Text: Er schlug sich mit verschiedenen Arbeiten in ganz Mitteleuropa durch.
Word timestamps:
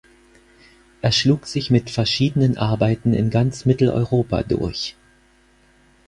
Er 1.03 1.11
schlug 1.11 1.45
sich 1.45 1.69
mit 1.69 1.91
verschiedenen 1.91 2.57
Arbeiten 2.57 3.13
in 3.13 3.29
ganz 3.29 3.65
Mitteleuropa 3.65 4.41
durch. 4.41 4.95